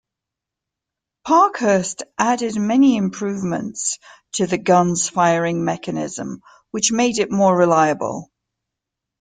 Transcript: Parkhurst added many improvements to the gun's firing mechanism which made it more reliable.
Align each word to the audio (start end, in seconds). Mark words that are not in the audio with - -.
Parkhurst 1.27 2.01
added 2.17 2.55
many 2.57 2.95
improvements 2.97 3.99
to 4.31 4.47
the 4.47 4.57
gun's 4.57 5.07
firing 5.07 5.63
mechanism 5.63 6.41
which 6.71 6.91
made 6.91 7.19
it 7.19 7.29
more 7.29 7.55
reliable. 7.55 8.31